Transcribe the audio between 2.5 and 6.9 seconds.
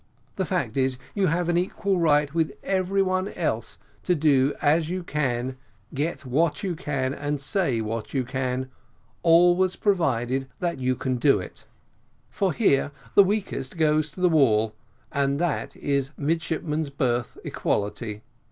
every one else to do as you can, get what you